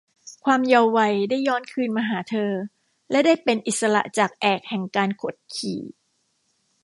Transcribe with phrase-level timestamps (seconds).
[0.45, 2.51] ความเยาว์วัยได้ย้อนคืนมาหาเธอ
[3.11, 5.81] และได้เป็นอิสระจากแอกแห่งการกดขี่